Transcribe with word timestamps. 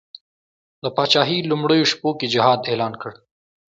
د 0.83 0.85
پاچهي 0.95 1.37
لومړیو 1.49 1.89
شپو 1.91 2.09
کې 2.19 2.27
جهاد 2.33 2.59
اعلان 2.69 2.93
کړ. 3.01 3.11